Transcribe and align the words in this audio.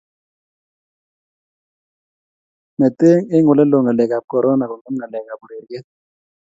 mete 2.77 3.11
eng 3.35 3.49
olelo 3.51 3.77
ngalek 3.81 4.11
ab 4.17 4.25
korona 4.31 4.65
kongem 4.71 4.93
ngalek 4.97 5.25
ab 5.33 5.41
ureriet 5.43 5.85